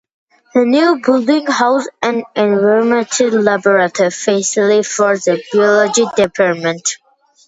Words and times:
The 0.55 0.65
new 0.65 0.99
building 0.99 1.45
housed 1.45 1.91
an 2.01 2.23
environmental 2.35 3.29
laboratory 3.39 4.09
facility 4.09 4.81
for 4.81 5.15
the 5.15 5.43
Biology 5.53 6.05
Department. 6.17 6.97